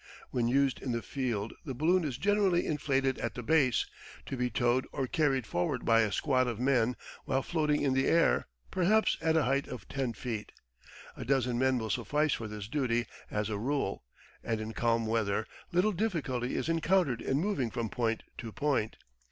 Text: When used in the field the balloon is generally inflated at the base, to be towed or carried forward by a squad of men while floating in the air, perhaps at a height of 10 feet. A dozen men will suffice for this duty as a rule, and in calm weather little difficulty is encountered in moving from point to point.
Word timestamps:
When 0.31 0.47
used 0.47 0.81
in 0.81 0.93
the 0.93 1.03
field 1.03 1.53
the 1.63 1.75
balloon 1.75 2.03
is 2.05 2.17
generally 2.17 2.65
inflated 2.65 3.19
at 3.19 3.35
the 3.35 3.43
base, 3.43 3.85
to 4.25 4.35
be 4.35 4.49
towed 4.49 4.87
or 4.91 5.05
carried 5.05 5.45
forward 5.45 5.85
by 5.85 6.01
a 6.01 6.11
squad 6.11 6.47
of 6.47 6.59
men 6.59 6.95
while 7.25 7.43
floating 7.43 7.83
in 7.83 7.93
the 7.93 8.07
air, 8.07 8.47
perhaps 8.71 9.15
at 9.21 9.37
a 9.37 9.43
height 9.43 9.67
of 9.67 9.87
10 9.89 10.13
feet. 10.13 10.53
A 11.15 11.23
dozen 11.23 11.59
men 11.59 11.77
will 11.77 11.91
suffice 11.91 12.33
for 12.33 12.47
this 12.47 12.67
duty 12.67 13.05
as 13.29 13.47
a 13.51 13.59
rule, 13.59 14.03
and 14.43 14.59
in 14.59 14.73
calm 14.73 15.05
weather 15.05 15.45
little 15.71 15.91
difficulty 15.91 16.55
is 16.55 16.67
encountered 16.67 17.21
in 17.21 17.37
moving 17.39 17.69
from 17.69 17.87
point 17.87 18.23
to 18.39 18.51
point. 18.51 18.95